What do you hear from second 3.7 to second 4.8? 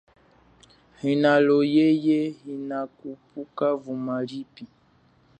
vumba lipi.